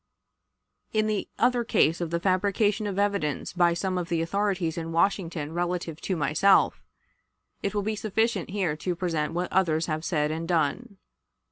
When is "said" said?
10.03-10.31